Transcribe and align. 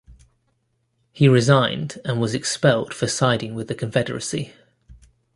He 1.11 1.27
resigned 1.27 1.99
and 2.03 2.19
was 2.19 2.33
expelled 2.33 2.91
for 2.91 3.05
siding 3.05 3.53
with 3.53 3.67
the 3.67 3.75
Confederacy. 3.75 4.51